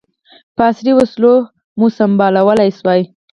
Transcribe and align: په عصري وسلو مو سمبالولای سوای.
په 0.55 0.61
عصري 0.69 0.91
وسلو 0.95 1.33
مو 1.77 1.87
سمبالولای 1.97 2.69
سوای. 2.79 3.01